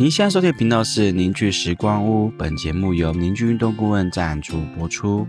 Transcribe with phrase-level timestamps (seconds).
[0.00, 5.26] 您现在收听的频道是凝聚时光屋，本节目由凝聚运动顾问赞助播出。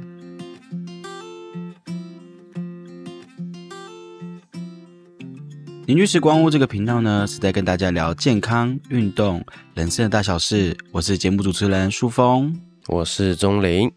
[5.87, 9.43] 凝聚时光屋这个频道呢，是在跟大家聊健康、运动、
[9.73, 10.77] 人生的大小事。
[10.91, 13.91] 我是节目主持人舒峰，我是钟林。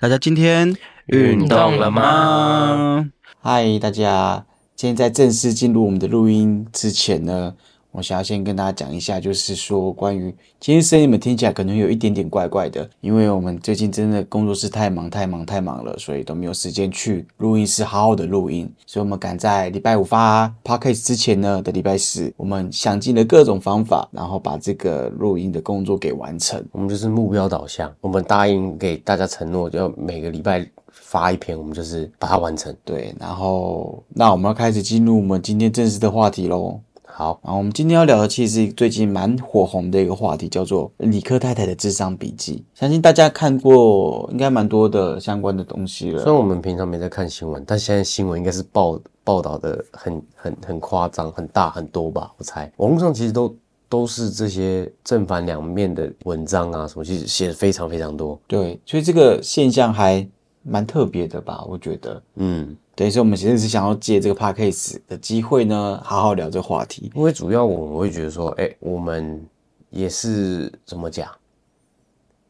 [0.00, 0.74] 大家今天
[1.06, 3.08] 运动了吗？
[3.40, 4.44] 嗨，大家！
[4.74, 7.54] 今天在正式进入我们的录音之前呢，
[7.92, 26.64] 我想要先跟大家讲一下，就是说关于今天声音，你们听起来可能有一点点怪怪的，因为我们最近真的工作室太忙太忙太忙了，所以都没有时间去录音室好好的录音，所以我们赶在礼拜五发 podcast 之前呢的礼拜四，我们想尽了各种方法，然后把这个录音的工作给完成。
[26.72, 32.74] 我们就是目标导向，我们答应给大家承诺，要每个礼拜发一篇，我们就是把它完成。
[32.84, 36.78] 对，然后那我们要开始进入我们今天正式的话题喽。
[37.20, 42.64] 好，啊我们今天要聊的其实是最近蛮火红的一个话题，叫做理科太太的智商笔记。
[42.72, 46.22] 相信大家看过，应该蛮多的相关的东西了。
[46.22, 52.32] 虽然我们平常没在看新闻，但现在新闻应该是报报道的很很很夸张、很大很多吧？
[52.38, 53.54] 我猜网络上其实都
[53.90, 58.40] 都是这些正反两面的文章啊，什么其实写的非常非常多。
[58.46, 60.26] 对，所以这个现象还
[60.62, 61.62] 蛮特别的吧？
[61.68, 67.10] 我觉得，嗯，对，所以我们其实是想要借这个 podcast 的机会呢，好好聊这个话题。
[67.14, 69.42] 因为主要我们会觉得说，哎、我们
[69.88, 71.26] 也是怎么讲？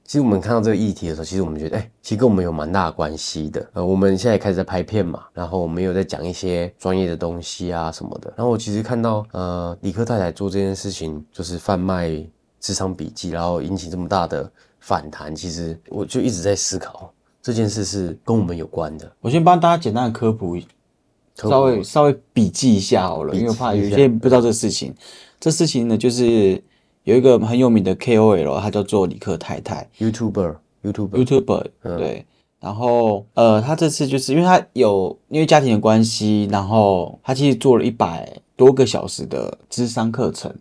[0.03, 3.65] 其实我们看到这个议题的时候，其实我们觉得，哎、其实跟我们有蛮大的关系的。
[3.75, 8.35] 呃，我们现在也开始在拍片嘛，然后我们有在讲一些专业的东西啊什么的。
[8.37, 12.11] 然后我其实看到，呃，理科太太做这件事情，就是贩卖
[12.59, 19.10] 智商笔记，然后引起这么大的反弹，其实我就一直在思考这件事是跟我们有关的。
[19.20, 20.56] 我先帮大家简单的科普，
[21.36, 24.94] 科普稍微稍微笔记一下好了，因为我怕有些人不知道这事情。
[25.38, 26.62] 这事情呢，就是
[27.05, 29.89] 有一个很有名的 KOL，他叫做李克太太。
[29.98, 32.27] YouTuber YouTuber YouTuber，、嗯对。
[32.61, 40.55] 然后，呃，他这次就是因为他有因为家庭的关系，然后他其实做了一百多个小时的智商课程，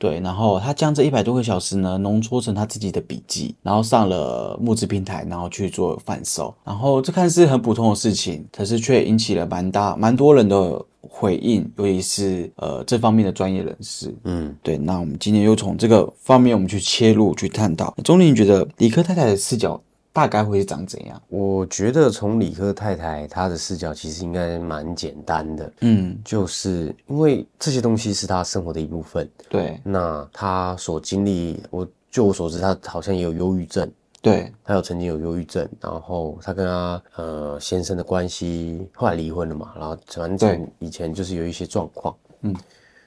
[0.00, 6.54] 对，然后他将这一百多个小时呢浓缩成他自己的笔记，然后上了募资平台，然后去做贩售。
[6.64, 14.14] 然后这看似很普通的事情，可是却引起了蛮大蛮多人的回应，尤其是呃这方面的专业人士。
[14.24, 14.56] 嗯。
[14.62, 17.94] 对，那我们今天又从这个方面我们去切入去探讨。
[18.02, 19.78] 钟林觉得理科太太的视角
[20.12, 21.22] 大概会是长怎样？
[21.28, 29.30] 我觉得从理科太太她的视角其实应该蛮简单的，嗯，就是因为这些东西是她生活的一部分。
[29.48, 29.80] 对。
[29.84, 33.88] 那她所经历，我就我所知，她好像也有忧郁症，
[34.20, 34.52] 对。
[34.64, 40.36] 她有曾经有忧郁症，然后她跟她呃先生的关系后来离婚了嘛，然后反对。
[40.36, 42.52] 正以前就是有一些状况，嗯，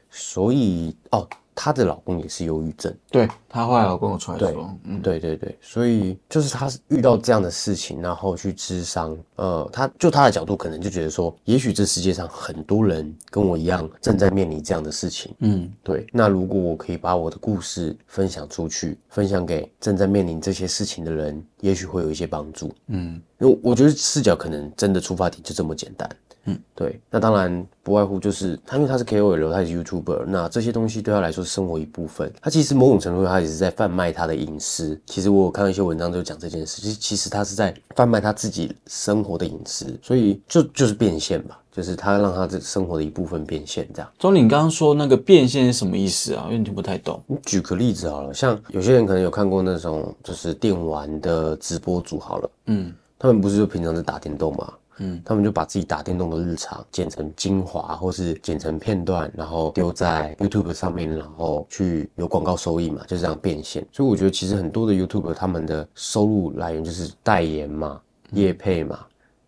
[0.10, 2.96] 所以哦，她的老公也是忧郁症。
[3.12, 26.10] 对，她后来有跟我出来对说，嗯，对对对，所以就是他遇到这样的事情，然后去智商，呃，他就他的角度可能就觉得说，也许这世界上很多人跟我一样正在面临这样的事情，嗯，对，那如果我可以把我的故事分享出去，分享给正在面临这些事情的人，也许会有一些帮助，嗯，因为我觉得视角可能真的出发点就这么简单。
[26.46, 32.30] 嗯，对，那当然不外乎就是他，因为他是 KOL，他也是 YouTuber，那这些东西对他来说是生活一部分。
[32.42, 35.00] 他其实某种程度上他也是在贩卖他的隐私。
[35.06, 44.10] 其实我有看到一些文章就讲这件事，其实其实他是在贩卖他自己生活的隐私，所以就就是变现吧，就是他让他这生活的一部分变现这样。
[44.18, 46.44] 钟林刚刚说那个变现是什么意思啊？
[46.46, 47.22] 有点听不太懂。
[47.28, 54.74] 你举个例子好了，像有些人可能有看过那种就是电玩的直播主好了，嗯他们不是就平常在打电动嘛？
[54.98, 63.86] 嗯，他们就把自己打电动的日常剪成精华，或是剪成片段，然后丢在 YouTube 上面，然后去有广告收益嘛，就这样变现。
[63.92, 68.00] 所以我觉得其实很多的 YouTuber 他们的收入来源就是代言嘛、
[68.32, 69.00] 业配嘛，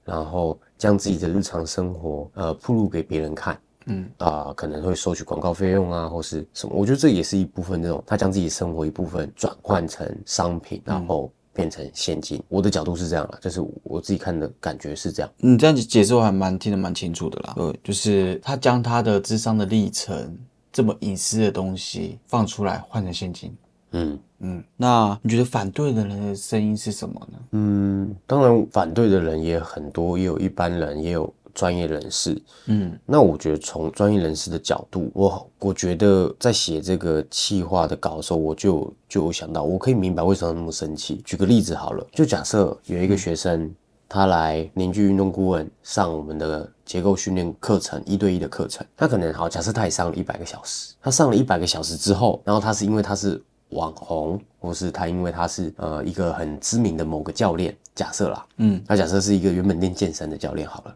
[0.04, 3.58] 然后将自己的日常生活呃铺露给别人看。
[3.88, 6.74] 嗯啊、可能会收取广告费用啊，或是什么？
[6.76, 12.44] 我觉得这也是一部分那种他将自己生活一部分转换成商品，然后变成现金。
[12.50, 15.32] 我的角度是这样了，就是我自己看的感觉是这样。
[15.38, 17.54] 你这样解释我还蛮听得蛮清楚的啦。
[17.56, 20.38] 对，就是他将他的智商的历程
[20.72, 23.56] 这么隐私的东西放出来换成现金。
[23.92, 27.40] 嗯嗯，那你觉得反对的人的声音是什么呢？
[27.52, 32.40] 嗯，当然反对的人也很多，也有一般人，也有专业人士。
[32.68, 41.20] 嗯那我觉得从专业人士的角度，我我觉得在写这个企划的稿的时候，我就就有想到，我可以明白为什么那么生气。
[41.26, 43.74] 举个例子好了，就假设有一个学生
[44.08, 48.86] 他来凝聚运动顾问上我们的结构训练课程，一对一的课程。
[48.96, 60.96] 他可能好，假设他也上了一百个小时，他上了一百个小时之后，然后他是因为他是网红，或是他因为他是呃一个很知名的某个教练，假设啦，嗯，他假设是一个原本练健身的教练好了，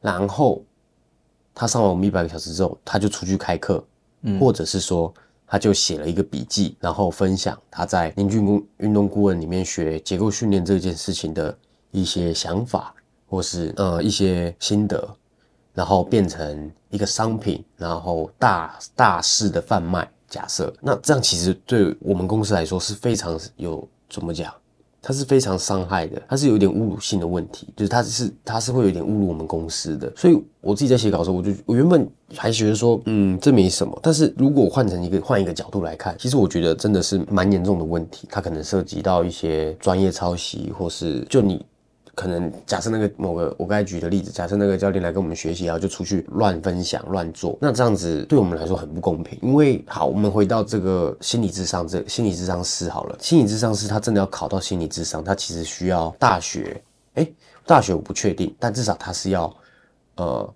[0.00, 0.62] 然后
[1.54, 3.84] 他上完我们一百个小时之后，他就出去开课，
[4.38, 5.12] 或者是说
[5.46, 11.56] 他就写了一个笔记，然后分享他在凝聚运运动顾问里面学结构训练这件事情的
[11.90, 12.94] 一些想法，
[13.28, 15.08] 或是呃一些心得，
[15.72, 20.08] 然后变成一个商品，然后大大肆的贩卖。
[20.28, 24.52] 假设那这样其实对我们公司来说是非常有怎么讲？
[25.06, 30.12] 它是非常伤害的，它是有点侮辱性的问题，就是它是它是会有点侮辱我们公司的。
[30.16, 33.96] 所以我自己在写稿的时候，我就我原本还觉得说，嗯，这没什么。
[34.02, 38.26] 但是如果换成一个换一个角度来看，其实我觉得真的是蛮严重的问题。
[38.28, 41.64] 它可能涉及到一些专业抄袭，或是就你。
[42.16, 49.38] 可能假设那个某个我刚才举的例子，假设那个教练来跟我们学习，然后就出去乱分享、乱做，那这样子对我们来说很不公平。
[49.42, 56.82] 因为好，我们回到这个心理智商，这心理智商师好了，心理智商师他真的要考到心理智商，他其实需要大学，
[57.16, 57.30] 哎，
[57.66, 59.54] 大学我不确定，但至少他是要
[60.14, 60.54] 呃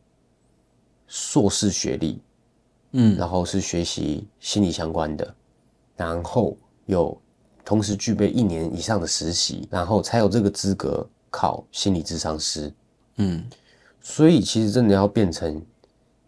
[1.08, 2.22] 硕士学历，
[2.92, 5.34] 嗯，然后是学习心理相关的，
[5.94, 7.20] 然后有
[7.66, 11.06] 同时具备一年以上的实习，然后才有这个资格。
[11.30, 12.72] 考心理智商师，
[13.16, 13.48] 嗯，
[14.00, 15.64] 所以其实真的要变成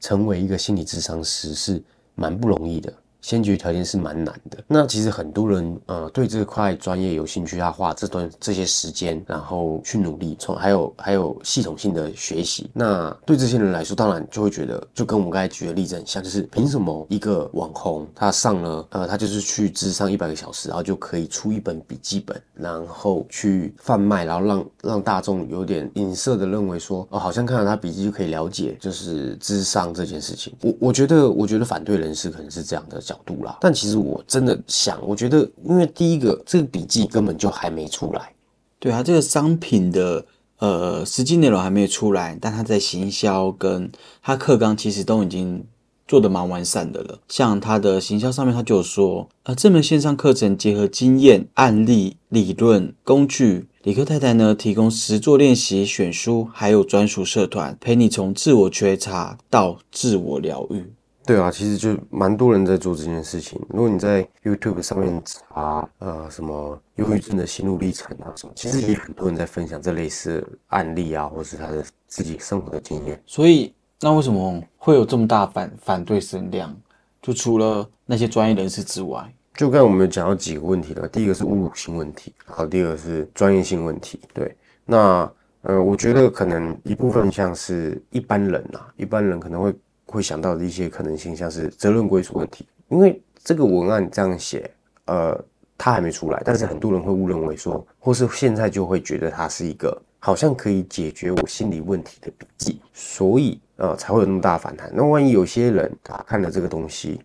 [0.01, 1.83] 成为一个心理智商师是
[2.15, 2.93] 蛮不容易的。
[3.23, 4.63] 先决条件是蛮难的。
[4.67, 12.69] 那其实很多人呃对这块专业有兴趣，他花这段这些时间，然后去努力，从还有还有系统性的学习。
[12.75, 30.53] 那对这些人来说，当然就会觉得，就跟我们刚才举的例子很像，就是凭什么一个网红他上了呃他就是去智商一百个小时，然后就可以出一本笔记本，然后去贩卖，然后让让大众有点隐射的认为说，哦好像看到他笔记就可以了解就是智商这件事情。
[30.61, 33.01] 我我觉得我觉得反对人士可能是这样的。
[33.13, 38.33] 角度啦，但其实我真的想，我觉得，因为第一个，这个笔记根本就还没出来，
[38.79, 40.25] 对啊，这个商品的
[40.59, 43.91] 呃实际内容还没有出来，但他在行销跟
[44.23, 45.65] 他课纲其实都已经
[46.09, 47.19] 做的蛮完善的了。
[47.29, 60.93] 像他的行销上面，他就说，呃，这门线上课程结合经验、案例、理论、工具，理科太太呢提供实作练习、选书，还有专属社团，陪你从自我觉察到自我疗愈。
[61.25, 63.61] 对啊，其实就蛮多人在做这件事情。
[63.69, 73.23] 如果你在 YouTube 上面查，呃，什么忧郁症的心路历程啊什么，其实也很多人在分享这类似案例啊，或是他的自己生活的经验。
[73.25, 76.77] 所以，那为什么会有这么大反反对声量？
[77.21, 81.07] 就除了那些专业人士之外，就刚才我们有讲到几个问题了。
[81.07, 84.19] 第一个是侮辱性问题，好，第二个是专业性问题。
[84.35, 89.73] 对，那呃，我觉得可能一部分像是一般人啊，一般人可能会。
[90.13, 94.71] 会想到的一些可能性，像是责任归属问题，因为这个文案这样写，
[95.07, 95.37] 呃，
[95.79, 104.93] 它还没出来，但是很多人会误认为说，或是现在就会觉得它是一个好像可以解决我心理问题的笔记，所以呃才会有那么大反弹。
[104.95, 107.21] 那万一有些人他看了这个东西，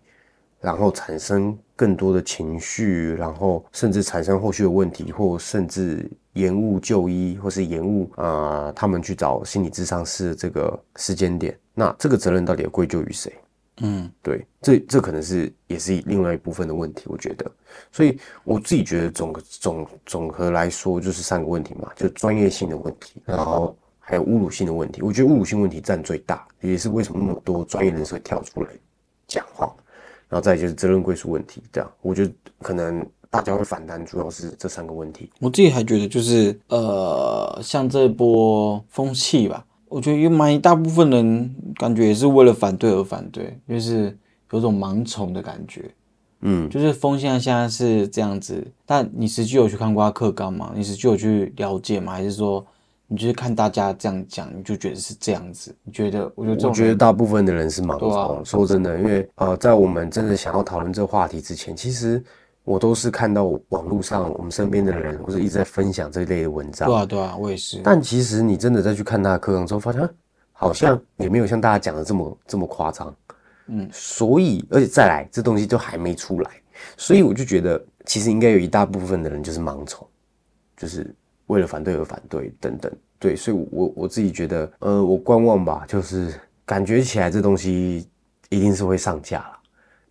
[0.60, 11.56] 然后产生更多的情绪，然后甚至产生后续的问题，或甚至延误就医，或是延误啊他们去找心理咨商师的这个时间点。
[11.74, 13.32] 那这个责任到底要归咎于谁？
[13.80, 17.48] 嗯，对，这这可能是也是另外一部分的问题，我觉得。
[17.92, 25.00] 所以我自己觉得总总总和来说就是三个问题嘛，就专业性的问题，然后还有侮辱性的问题。
[25.00, 28.70] 我觉得侮辱性问题占最大，也是为什么那么多专业人士会跳出来
[29.28, 29.72] 讲话。
[30.28, 35.30] 然后再就是责任归属问题，这样我觉得可能大家会反弹，主要是这三个问题。
[35.40, 39.64] 我自己还觉得就是呃，像这波风气吧。
[39.88, 44.14] 我觉得有蛮一大部分人感觉也是为了反对而反对，就是
[44.50, 45.90] 有种盲从的感觉。
[46.40, 50.72] 嗯，就是风向现在是这样子，但你实际有去看过课纲吗？
[50.76, 52.12] 你实际有去了解吗？
[52.12, 52.64] 还是说
[53.08, 55.74] 你就是看大家这样讲，你就觉得是这样子？
[55.82, 56.30] 你觉得？
[56.36, 58.44] 我觉得，我觉得大部分的人是盲从。
[58.44, 62.22] 说真的，因为呃，在我们真的想要讨论这个话题之前，其实。
[62.64, 66.86] 我都是看到网络上我们身边的人，或者一直在分享这一类的文章。
[66.86, 67.80] 对啊，对啊，我也是。
[67.82, 70.06] 但其实你真的再去看他的课程之后，发现
[70.52, 73.16] 好像也没有像大家讲的这么这么夸张。
[73.68, 76.50] 嗯，所以而且再来，这东西都还没出来，
[76.98, 80.06] 所以我就觉得其实应该有一大部分的人就是盲从，
[80.76, 81.10] 就是
[81.48, 82.90] 为了反对而反对等等。
[83.18, 86.32] 对，所以我我自己觉得，呃，我观望吧，就是
[86.64, 88.08] 感觉起来这东西
[88.48, 89.58] 一定是会上架了，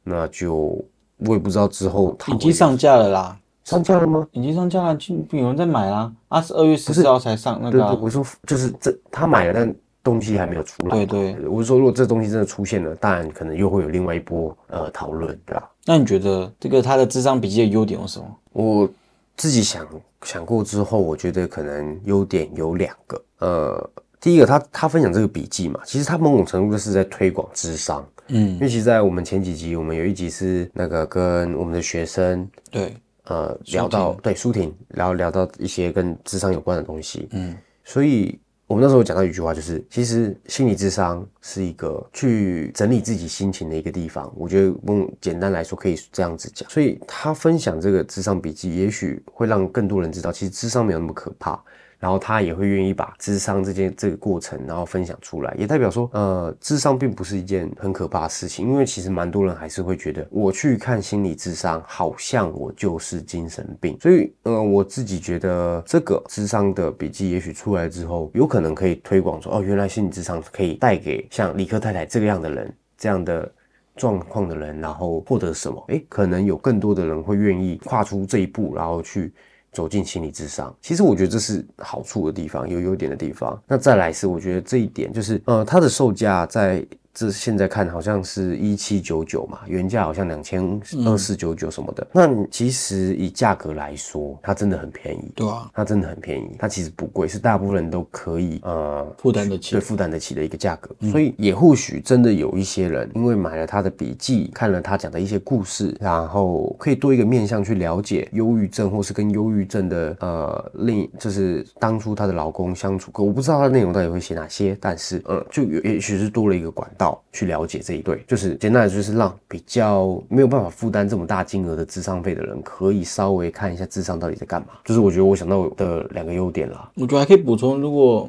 [0.03, 0.79] 那就。
[1.22, 4.27] 我也不知道之后它已经上架了啦，上架了吗？
[4.34, 6.13] 已经上架了，就有人在买啦。
[6.27, 11.06] 啊，是二月十四号才上那对对，个啊、我说就是这他买了，但东西还没有出来嘛。
[11.08, 15.67] 对对我是说如果这东西真的出现了，当然可能又会有另外一波呃讨论，对吧？
[15.86, 18.25] 那你觉得这个他的智商笔记的优点有什么？
[18.53, 18.88] 我
[19.36, 19.84] 自己想
[20.24, 23.24] 想过之后，我觉得可能优点有两个。
[23.39, 28.05] 呃，第一个，他他分享这个笔记嘛，其实他某种程度的是在推广智商。
[28.29, 32.93] 嗯因，为其实，在我们前几集，我们有一集是那个跟我们的学生对，
[33.24, 37.55] 呃聊到对舒婷聊聊到一些跟智商有关的东西，嗯，
[37.86, 44.29] 所以我们那时候讲到一句话，就是其实心理智商是一个去整理自己心情的一个地方。
[44.36, 46.69] 我觉得用简单来说可以这样子讲。
[46.69, 51.57] 所以他分享这个智商笔记，也许会让更多人知道，其实智商没有那么可怕。
[52.00, 63.98] 然后他也会愿意把智商这件这个过程，然后分享出来，也代表说，呃，智商并不是一件很可怕的事情，因为其实蛮多人还是会觉得，我去看心理智商，好像我就是精神病。
[64.00, 73.51] 所以，呃，我自己觉得这个智商的笔记，也许出来之后，有可能可以推广说，哦，原来心理智商可以带给像理科太太这个样的人，这样的。
[74.00, 75.84] 状况的人，然后获得什么？
[75.88, 79.34] 诶，可能有更多的人会愿意跨出这一步，然后去
[79.77, 80.75] 走进心理智商。
[80.81, 83.62] 其实我觉得这是好处的地方，有优点的地方。
[83.67, 86.84] 那再来是，我觉得这一点就是，呃，它的售价在
[87.17, 92.05] 这现在看好像是一七九九嘛，原价好像两千二四九九什么的。
[92.13, 95.31] 那其实以价格来说，它真的很便宜。
[95.33, 99.81] 对啊，它真的很便宜，它其实不贵，是大部分人都可以呃负担得起对。
[99.81, 100.95] 负担得起的一个价格。
[101.09, 124.70] 所以也或许真的有一些人，因为买了他的笔记，看了他讲的一些故事，然后可以多一个面向去了解忧郁症，或是跟忧郁症的呃另就是当初她的老公相处，可我不知道他的内容到底会写哪些，但是呃就也许是多了一个管道去了解这一对，就是简单来说就是让比较没有办法负担这么大金额的智商费的人，可以稍微看一下智商到底在干嘛。
[124.86, 126.90] 就是我觉得我想到的两个优点啦。
[126.96, 128.28] 我觉得还可以补充，如果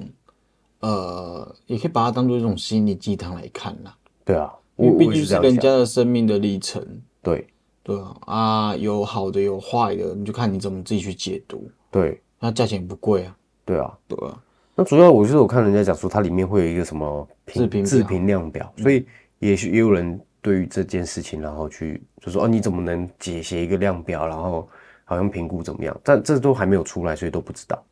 [0.81, 5.57] 呃，也可以把它当做一种心理鸡汤来看啦，对啊，因为毕我我也竟是人。
[5.57, 6.85] 家的生命的历程。
[7.23, 7.47] 对
[7.83, 11.69] 对啊，啊，有好的有坏的，你就看你怎么自己去解读。
[11.91, 13.93] 对那价钱不贵啊，对啊。
[14.07, 14.41] 对啊，
[14.79, 19.05] 那主要我就是我看人家讲说，它里面会有一个什么自评表自评量表，所以
[19.41, 24.69] 也许也有人对于这件事情，然后去就说哦，你怎么能解写一个量表，然后
[25.05, 26.01] 好像评估怎么样？
[26.05, 27.85] 但这都还没有出来，所以都不知道。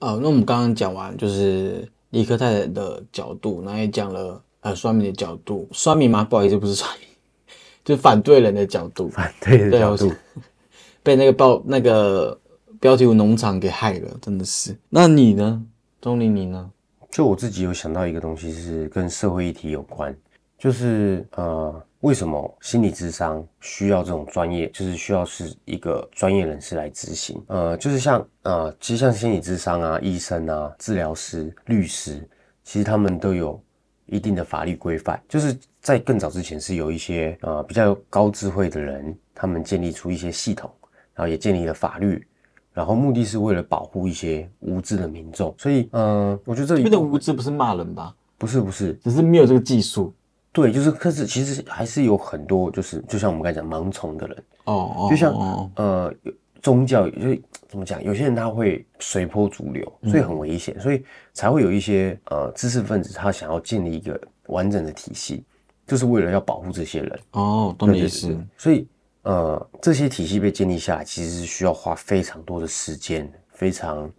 [0.00, 6.24] 啊，那我们刚刚讲完就是理科太太的角度，然后也讲了呃酸民的角度，酸民吗？
[6.24, 7.06] 不好意思，不是酸民，
[7.84, 10.12] 就是反对人的角度，反对的角度，
[11.04, 12.36] 被那个报那个
[12.82, 14.76] 标题农场给害了，真的是。
[14.88, 15.64] 那你呢，
[16.00, 16.68] 钟林，你呢？
[17.12, 20.12] 就我自己有想到一个东西是跟社会议题有关，
[20.58, 27.40] 就是呃，为什么心理智商需要这种专业，就是需要是一个专业人士来执行？
[27.46, 32.28] 呃，就是像呃，其实像心理智商啊、医生啊、治疗师、律师，
[32.64, 33.62] 其实他们都有
[34.06, 40.68] 一定的法律规范，就是在更早之前是有一些呃比较高智慧的人，他们建立出一些系统，
[41.14, 42.26] 然后也建立了法律。
[42.72, 48.14] 然后目的是为了保护一些无知的民众，所以，嗯、我觉得这里面的无知不是骂人吧？
[48.38, 50.12] 不是不是，只是没有这个技术。
[50.52, 56.14] 对，就是，可是其实还是有很多，就是就像我们刚才讲盲从的人，哦哦，就像哦呃
[56.60, 61.02] 宗教，就是怎么讲，有些人他会随波逐流，所以很危险，所以
[61.32, 65.42] 才会有一些呃知识分子他想要建立一个完整的体系，
[65.86, 67.20] 就是为了要保护这些人。
[67.30, 68.36] 哦，懂你意思。
[68.58, 68.86] 所以
[69.22, 74.10] 呃，这些体系被建立下来，其实是需要花非常多的时间，非常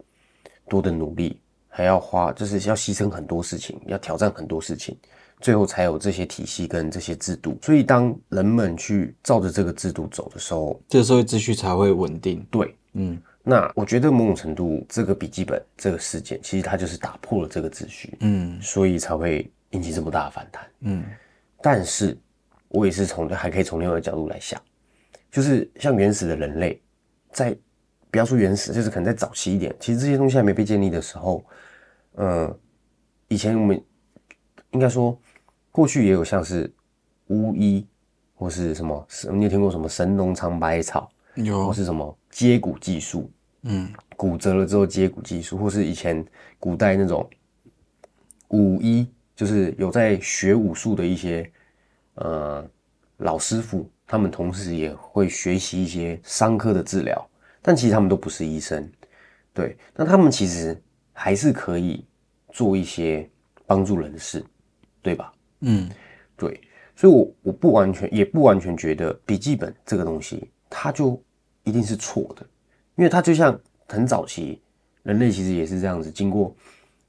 [0.68, 4.96] 多的努力，还要花就是要牺牲很多事情，要挑战很多事情，
[5.40, 7.58] 最后才有这些体系跟这些制度。
[7.60, 12.42] 所以当人们去照着这个制度走的时候，这个社会秩序才会稳定。
[12.50, 20.64] 对，嗯，那我觉得某种程度，这个笔记本这个事件，其实它就是打破了这个秩序，嗯所以才会引起这么大的反弹。
[20.80, 21.04] 嗯
[21.60, 22.16] 但是
[22.68, 24.60] 我也是从还可以从另外一个角度来想，
[25.34, 26.80] 就是像原始的人类，
[27.32, 27.56] 在
[28.08, 31.44] 不要说原始，就是可能在早期一点，其实这些东西还没被建立的时候，
[32.12, 32.56] 呃，
[33.26, 33.82] 以前我们
[34.70, 35.20] 应该说
[35.72, 36.72] 过去也有像是
[37.26, 37.84] 巫医
[38.36, 41.66] 或是什么，你有听过什么神农尝百草，有。
[41.66, 43.28] 或是什么接骨技术，
[43.62, 43.92] 嗯。
[44.14, 46.24] 骨折了之后接骨技术，或是以前
[46.60, 47.28] 古代那种
[48.50, 51.50] 武医，就是有在学武术的一些
[52.14, 52.64] 呃
[53.16, 57.28] 老师傅，他们同时也会学习一些伤科的治疗，
[57.62, 58.90] 但其实他们都不是医生，
[59.52, 60.80] 对，那他们其实
[61.12, 62.04] 还是可以
[62.52, 63.28] 做一些
[63.66, 64.44] 帮助人的事，
[65.02, 65.32] 对吧？
[65.60, 65.88] 嗯。
[66.36, 66.60] 对，
[66.96, 71.22] 所以我我不完全也不完全觉得笔记本这个东西，它就
[71.62, 72.44] 一定是错的，
[72.96, 73.56] 因为它就像
[73.86, 74.60] 很早期
[75.04, 76.52] 人类其实也是这样子，经过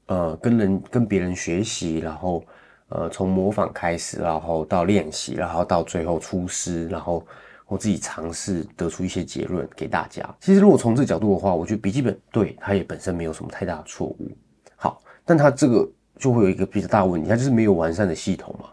[0.06, 2.44] 呃跟人跟别人学习，然后
[2.88, 7.24] 呃从模仿开始，然后到练习，然后到最后出师，然后
[7.66, 10.22] 我自己尝试得出一些结论给大家。
[10.40, 14.30] 其实如果从这角度的话，我觉得笔记本对它也本身没有什么太大的错误。
[14.76, 15.88] 好，但它这个
[16.18, 18.68] 就会有一个比较大的问题，它就是没有完善的系统嘛，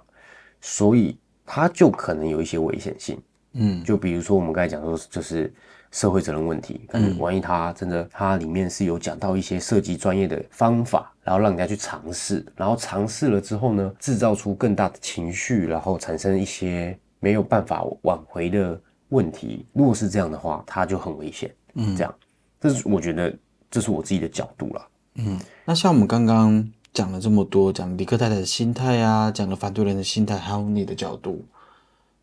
[0.61, 3.19] 所以它就可能有一些危险性。
[3.53, 5.53] 嗯，就比如说我们刚才讲说，就是
[5.91, 19.65] 社会责任问题，可能万一它真的它里面是有讲到一些涉及专业的方法，然后让人家去尝试，然后尝试了之后呢，制造出更大的情绪，然后产生一些没有办法挽回的问题。
[19.73, 21.53] 如果是这样的话，它就很危险。
[21.75, 22.13] 嗯，这样，
[22.59, 23.33] 这是我觉得
[23.71, 24.87] 这是我自己的角度了。
[25.15, 31.43] 嗯，那像我们刚刚讲了这么多，讲李克太太的心态啊，讲了反对人的心态，还有你的角度，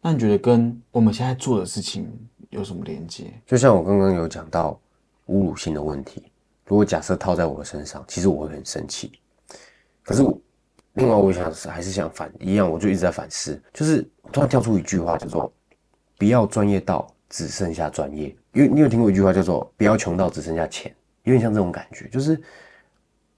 [0.03, 2.09] 那你觉得跟我们现在做的事情
[2.51, 3.33] 有什么连接？
[3.47, 4.79] 就像我刚刚有讲到
[5.29, 6.23] 侮辱性的问题，
[6.71, 9.11] 如果假设套在我身上，其实我会很生气。
[10.05, 10.41] 可是我
[10.93, 15.53] 另外我想还是想反一样，我就一直在反思，就是突然跳出一句话叫做
[16.17, 22.41] “不要专业到只剩下专业”，因为你有听过一句话叫做“不要穷到只剩下钱”，有点像这种感觉，就是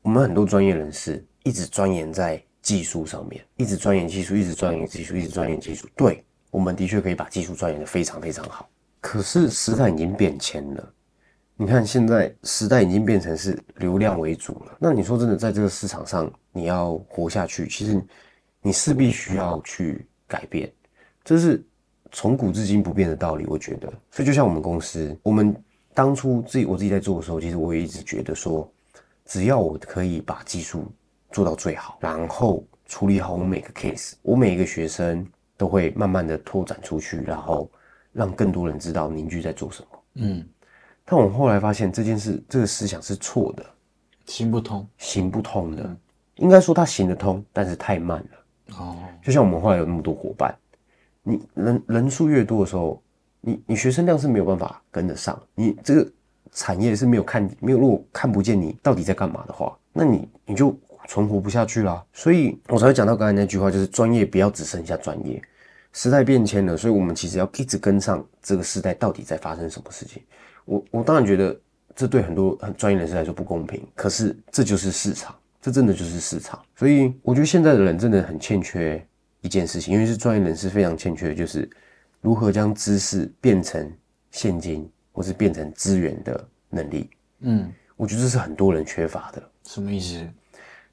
[0.02, 5.88] 我们很多专业人士一直钻研在技术上面，一直钻研技术，一直钻研技术，一直钻研技术。
[5.96, 8.68] 对，我们的确可以把技术钻研的非常非常好。
[9.00, 10.92] 可是时代已经变迁了，
[11.62, 14.76] 你看现在时代已经变成是流量为主了。
[14.80, 18.04] 那你说真的，在这个市场上你要活下去，其实
[18.60, 20.68] 你势必需要去改变，
[21.22, 21.64] 这是
[22.10, 23.46] 从古至今不变的道理。
[23.46, 25.54] 我觉得，所以就像我们公司，我们
[25.94, 28.68] 当初自己我自己在做的时候，其实我也一直觉得说，
[29.24, 30.92] 只要我可以把技术
[31.30, 35.24] 做到最好，然后处理好我每个 case，我每一个学生
[35.56, 37.70] 都会慢慢的拓展出去，然后
[38.10, 39.88] 让更多人知道凝聚在做什么。
[40.14, 40.44] 嗯，
[41.04, 43.64] 但我后来发现这件事，这个思想是错的，
[44.26, 45.96] 行不通行不通的。
[46.36, 48.76] 应该说它行得通，但是太慢了。
[48.78, 50.56] 哦，就像我们后来有那么多伙伴，
[51.22, 53.02] 你人人数越多的时候，
[53.40, 56.10] 你你学生量是没有办法跟得上，你这个
[56.52, 60.74] 产业是没有看没有如果看不见你到底在干嘛的话，那你你就
[61.06, 62.02] 存活不下去啦。
[62.12, 65.40] 所以我才会讲到刚才那句话，就是专业不要只剩下专业。
[65.92, 70.22] 时代变迁了，所以我们其实要一直跟上这个时代到底在发生什么事情。
[70.64, 71.58] 我我当然觉得
[71.94, 76.60] 这对很多很专业人士来说不公平，可是这就是市场，这真的就是市场。
[76.76, 79.04] 所以我觉得现在的人真的很欠缺
[79.40, 81.68] 一件事情，因为是专业人士非常欠缺的就是
[82.20, 83.92] 如何将知识变成
[84.30, 87.10] 现金或是变成资源的能力。
[87.40, 89.42] 嗯，我觉得这是很多人缺乏的。
[89.64, 90.26] 什么意思？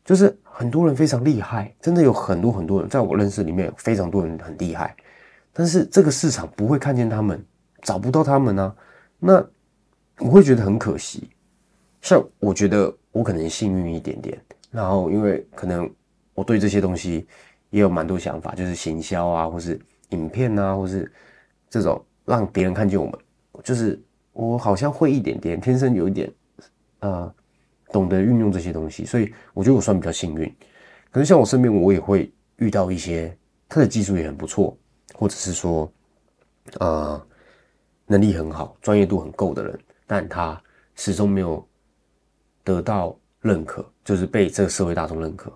[0.04, 4.96] 就是很多人非常厉害，真的有很多很多人，在我认识里面有非常多人很厉害，
[5.54, 7.46] 但是这个市场不会看见他们，
[7.84, 8.76] 找不到他们呢、
[9.20, 9.46] 那
[10.20, 11.30] 我会觉得很可惜。
[12.02, 14.40] 像我觉得我可能幸运一点点，
[14.72, 15.90] 然后因为可能
[16.34, 17.28] 我对这些东西
[17.72, 19.80] 也有蛮多想法，就是行销啊，或是
[20.10, 21.12] 影片啊，或是
[21.70, 23.20] 这种让别人看见我们，
[23.64, 24.02] 就是
[24.32, 26.32] 我好像会一点点，天生有一点
[27.00, 27.34] 呃
[27.92, 30.56] 懂得运用这些东西，所以我觉得我算比较幸运。
[31.12, 33.36] 可是像我身边，我也会遇到一些
[33.68, 34.78] 他的技术也很不错，
[35.16, 35.92] 或者是说
[36.80, 37.22] 呃
[38.06, 39.80] 能力很好、专业度很够的人，
[40.12, 40.60] 但他
[40.96, 41.64] 始终没有
[42.64, 45.54] 得到认可，就是被这个社会大众认可。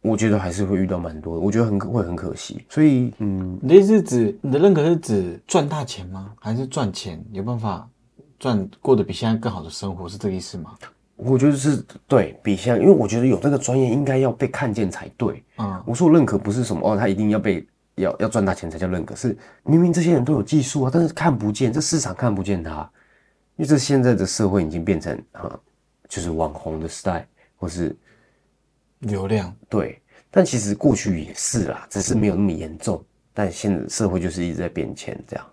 [0.00, 2.64] 我觉得还是会遇到蛮多的，我觉得很可会很可惜。
[2.70, 6.32] 所以，嗯，你的意思是指你的认可是指赚大钱吗？
[6.40, 7.86] 还是赚钱有办法
[8.38, 10.08] 赚过得比现在更好的生活？
[10.08, 10.74] 是这个意思吗？
[11.16, 15.44] 我觉得是对比现在，因为我觉得有这个专业应该要被看见才对。
[15.58, 22.88] 嗯我说认可不是什么哦，他一定要被要要赚大钱才叫认可，是明明这些人都有技术啊，但是看不见，这市场看不见他，
[23.56, 25.58] 因为这现在的社会已经变成啊，
[26.08, 27.94] 就是网红的时代，或是
[29.00, 35.46] 流量对，但其实过去也是啦，只是没有那么严重，但现在社会就是一直在变迁这样。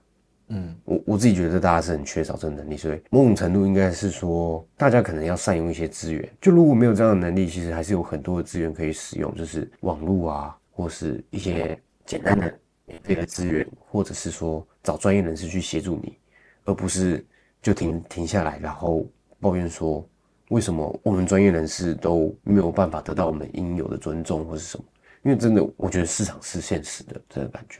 [0.49, 6.29] 嗯，我我自己觉得大家是很缺少这个能力，所以某种程度应该是说，大家可能要善用一些资源。
[6.41, 12.53] 就如果没有这样的能力，其实还是有很多的资源可以使用，就是网络啊，或是一些简单的
[12.85, 16.17] 免费的资源，或者是说找专业人士去协助你，
[16.65, 17.25] 而不是
[17.63, 19.03] 就停停下来，然后
[19.39, 20.07] 抱怨说
[20.49, 24.83] 为什么我们专业人士都没有办法得到我们应有的尊重或是什么？
[25.23, 27.79] 因为真的，我觉得市场是现实的这个感觉。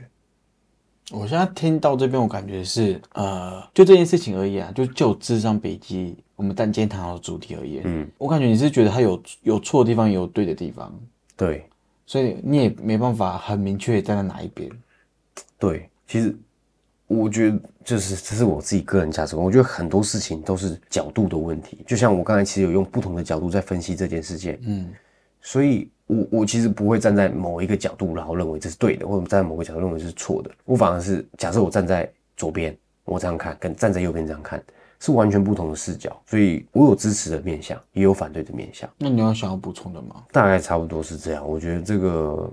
[1.11, 10.97] 我现在听到这边，我感觉是呃，就这件事情而言啊，就就智商笔记，我们但今天谈到的主题而言，嗯，我感觉你是觉得它有有错的地方，也有对的地方，
[11.35, 11.65] 对
[12.05, 14.71] 所以你也没办法很明确站在哪一边。
[15.59, 16.33] 对，其实
[17.07, 21.83] 我觉得就是这是我自己个人价值观，我觉得很多事情都是角度的问题。
[21.85, 24.89] 就像我刚才其实有用不同的角度在分析这件事件，嗯，
[25.41, 30.49] 所以我我其实不会站在某一个角度，然后认为这是对的，或者站在某个角度认为这是错的。
[30.65, 34.63] 我反而是假设我站在左边，我这样看，跟站在右边这样看
[34.99, 36.19] 是完全不同的视角。
[36.25, 40.23] 所以我有支持的面向，也有反对的面向，那你有想要补充的吗？
[40.31, 41.47] 大概差不多是这样。
[41.47, 42.51] 我觉得这个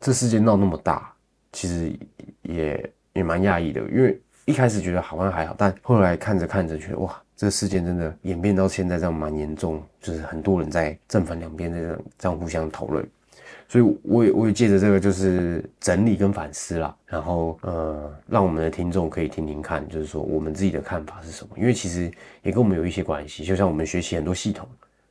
[0.00, 1.12] 这世界闹那么大，
[1.52, 1.96] 其实
[2.42, 13.06] 也也蛮讶异的，因为一开始觉得好像还好，但后来看着看着觉得哇，这个事件真的演变到现在这样蛮严重，就是很多人在正反两边这样这样互相讨论，
[13.68, 22.10] 所以我也我也借着这个就是整理跟反思啦，然后呃让我们的听众可以听听看，就是说我们自己的看法是什么，因为其实
[22.42, 24.66] 也跟我们有一些关系，就像我们学习很多系统，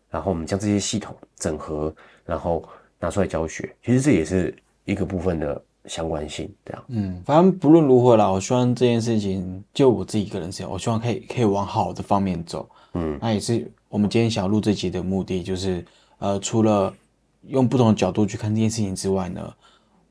[0.09, 1.93] 然后我们将这些系统整合，
[2.25, 2.67] 然后
[2.99, 6.83] 拿出来教学，其实这也是一个部分的相关性，这样。
[6.89, 12.69] 嗯，反正不论如何啦，我希望这件事情就我自己个人是，我希望可以可以往好的方面走。
[12.93, 15.85] 嗯，那也是我们今天想要录这集的目的，就是
[16.19, 16.93] 呃，除了
[17.47, 19.53] 用不同的角度去看这件事情之外呢，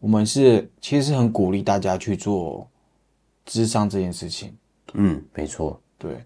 [0.00, 2.66] 我们是其实是很鼓励大家去做
[3.44, 4.54] 智商这件事情。
[4.94, 6.16] 嗯，没错，对，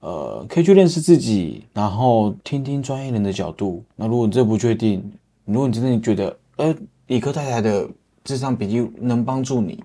[0.00, 3.82] 呃，可以去认识自己，然后听听专业人的角度。
[3.96, 5.10] 那如果你真的不确定，
[5.44, 6.74] 如果你真的觉得，呃，
[7.06, 7.88] 理科太太的
[8.24, 9.82] 智商笔记能帮助你，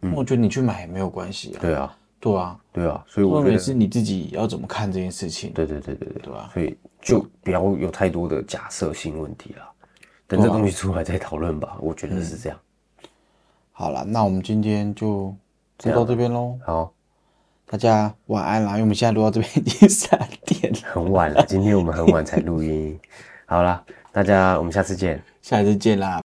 [0.00, 1.58] 那我觉得你去买也没有关系啊。
[1.60, 5.52] 对啊，对啊，对啊，所以我重觉得，是你自己要怎么看这件事情。
[5.52, 9.62] 对对对对对对啊所以就不要有太多的假设性问题了，
[10.26, 12.58] 等这东西出来再讨论吧，我觉得是这样。
[13.72, 15.34] 好了，那我们今天就
[15.78, 16.58] 就到这边喽。
[16.66, 16.92] 好，
[17.66, 22.98] 大家晚安啦，因为我们现在录到这边已经三点了，很晚了，今天我们很晚才录音。
[23.46, 25.22] 好啦，大家我们下次见。
[25.40, 26.20] 下次见啦，